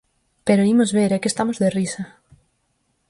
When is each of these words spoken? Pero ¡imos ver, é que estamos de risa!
Pero 0.47 0.67
¡imos 0.73 0.89
ver, 0.97 1.11
é 1.15 1.19
que 1.21 1.29
estamos 1.33 1.57
de 1.61 1.69
risa! 1.77 2.03